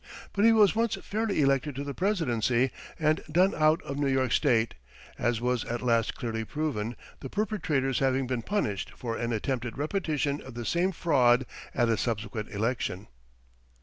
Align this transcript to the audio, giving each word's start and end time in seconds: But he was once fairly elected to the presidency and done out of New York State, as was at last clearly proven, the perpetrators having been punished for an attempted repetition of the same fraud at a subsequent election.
But 0.33 0.45
he 0.45 0.51
was 0.51 0.73
once 0.75 0.95
fairly 0.95 1.41
elected 1.43 1.75
to 1.75 1.83
the 1.83 1.93
presidency 1.93 2.71
and 2.99 3.21
done 3.31 3.53
out 3.55 3.83
of 3.83 3.99
New 3.99 4.07
York 4.07 4.31
State, 4.31 4.73
as 5.19 5.39
was 5.39 5.63
at 5.65 5.83
last 5.83 6.15
clearly 6.15 6.43
proven, 6.43 6.95
the 7.19 7.29
perpetrators 7.29 7.99
having 7.99 8.25
been 8.25 8.41
punished 8.41 8.93
for 8.95 9.15
an 9.15 9.31
attempted 9.31 9.77
repetition 9.77 10.41
of 10.41 10.55
the 10.55 10.65
same 10.65 10.91
fraud 10.91 11.45
at 11.75 11.87
a 11.87 11.97
subsequent 11.97 12.49
election. 12.49 13.09